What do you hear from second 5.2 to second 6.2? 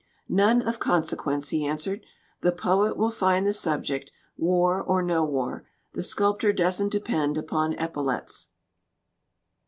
war. The